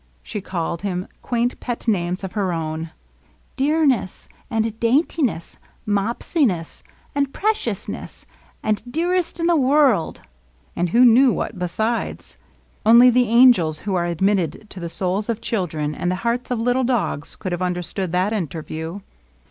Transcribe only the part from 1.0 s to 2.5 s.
quaint^ pet names of